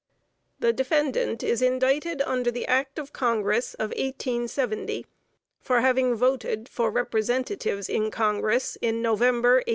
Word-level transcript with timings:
The 0.57 0.73
defendant 0.73 1.43
is 1.43 1.61
indicted 1.61 2.23
under 2.23 2.49
the 2.49 2.65
act 2.65 2.97
of 2.97 3.13
Congress 3.13 3.75
of 3.75 3.89
1870, 3.91 5.05
for 5.59 5.81
having 5.81 6.15
voted 6.15 6.67
for 6.67 6.89
Representatives 6.89 7.87
in 7.87 8.09
Congress 8.09 8.79
in 8.81 9.03
November, 9.03 9.57
1872. 9.57 9.69